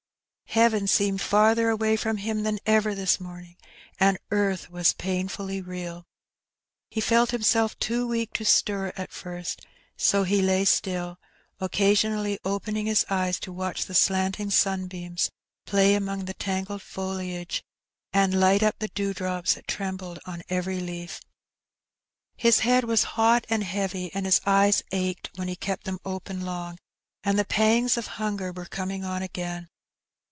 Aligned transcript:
Heaven 0.53 0.85
seemed 0.85 1.21
farther 1.21 1.69
away 1.69 1.95
from 1.95 2.17
him 2.17 2.43
than 2.43 2.59
ever 2.65 2.93
this 2.93 3.19
vioming, 3.19 3.55
and 4.01 4.17
earth 4.31 4.69
was 4.69 4.91
painfully 4.91 5.61
real. 5.61 6.03
He 6.89 6.99
felt 6.99 7.31
himself 7.31 7.79
too 7.79 8.05
weak 8.05 8.33
to 8.33 8.43
stir 8.43 8.91
at 8.97 9.13
first, 9.13 9.65
so 9.95 10.23
he 10.23 10.41
lay 10.41 10.65
still, 10.65 11.17
occasionally 11.61 12.37
opening 12.43 12.85
his 12.85 13.05
eyes 13.09 13.39
to 13.39 13.53
watch 13.53 13.85
the 13.85 13.93
slanting 13.95 14.49
sunbeams 14.51 15.29
play 15.65 15.95
among 15.95 16.25
the 16.25 16.33
tangled 16.33 16.81
foliage, 16.81 17.63
and 18.11 18.37
light 18.37 18.61
up 18.61 18.77
the 18.79 18.89
dewdrops 18.89 19.53
that 19.53 19.69
trembled 19.69 20.19
on 20.25 20.43
every 20.49 20.81
leaf.' 20.81 21.21
His 22.35 22.59
head 22.59 22.83
was 22.83 23.05
hot 23.15 23.45
and 23.49 23.63
heavy, 23.63 24.13
and 24.13 24.25
his 24.25 24.41
eyes 24.45 24.83
achecl 24.91 25.29
when 25.37 25.47
he 25.47 25.55
kept 25.55 25.85
them 25.85 25.99
open 26.03 26.41
long, 26.41 26.77
and 27.23 27.39
the 27.39 27.45
pangs 27.45 27.95
of 27.95 28.07
hunger 28.19 28.51
were 28.51 28.65
coming 28.65 29.05
on 29.05 29.21
again. 29.21 29.69